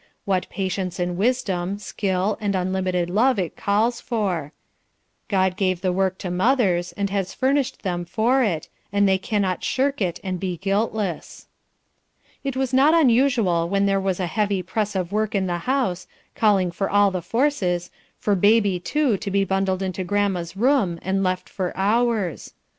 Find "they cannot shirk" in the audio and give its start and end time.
9.07-10.01